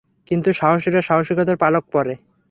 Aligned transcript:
কিন্তু 0.31 0.49
সাহসীরা 0.53 1.01
সাহসীকতার 1.01 1.57
পালক 1.57 1.83
পরে। 1.91 2.13